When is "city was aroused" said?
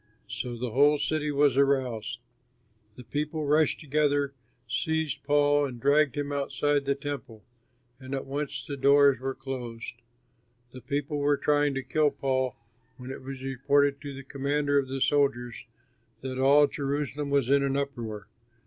0.97-2.21